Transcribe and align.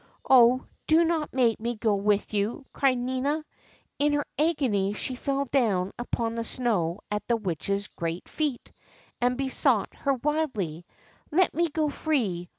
Oh, 0.27 0.65
do 0.87 1.03
not 1.03 1.31
make 1.31 1.59
me 1.59 1.75
go 1.75 1.93
with 1.93 2.33
you 2.33 2.53
1" 2.63 2.65
cried 2.73 2.97
Nina. 2.97 3.45
In 3.99 4.13
her 4.13 4.25
agony 4.39 4.93
she 4.93 5.13
fell 5.13 5.45
down 5.45 5.91
upon 5.99 6.33
the 6.33 6.43
snow 6.43 7.01
at 7.11 7.27
the 7.27 7.37
Witch's 7.37 7.85
great 7.87 8.27
feet, 8.27 8.71
and 9.21 9.37
besought 9.37 9.93
her 9.93 10.15
wildly: 10.15 10.87
Let 11.29 11.53
me 11.53 11.69
go 11.69 11.87
free 11.91 12.49